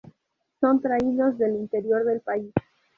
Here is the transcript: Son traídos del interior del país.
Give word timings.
Son 0.59 0.81
traídos 0.81 1.37
del 1.37 1.57
interior 1.57 2.03
del 2.05 2.21
país. 2.21 2.51